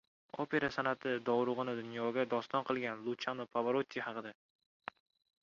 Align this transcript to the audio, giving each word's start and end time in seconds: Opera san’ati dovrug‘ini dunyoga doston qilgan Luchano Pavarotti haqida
Opera 0.43 0.69
san’ati 0.77 1.11
dovrug‘ini 1.27 1.75
dunyoga 1.81 2.25
doston 2.33 2.67
qilgan 2.71 3.05
Luchano 3.09 3.47
Pavarotti 3.53 4.05
haqida 4.09 4.35